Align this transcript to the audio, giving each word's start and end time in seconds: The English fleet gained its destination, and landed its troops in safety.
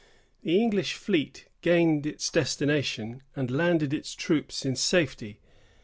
The 0.41 0.59
English 0.59 0.95
fleet 0.95 1.45
gained 1.61 2.07
its 2.07 2.31
destination, 2.31 3.21
and 3.35 3.51
landed 3.51 3.93
its 3.93 4.15
troops 4.15 4.65
in 4.65 4.75
safety. 4.75 5.39